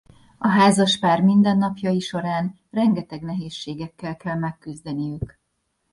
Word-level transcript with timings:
A 0.37 0.47
házaspár 0.47 1.21
mindennapjai 1.21 1.99
során 1.99 2.59
rengeteg 2.71 3.21
nehézségekkel 3.21 4.17
kell 4.17 4.35
megküzdeniük. 4.35 5.39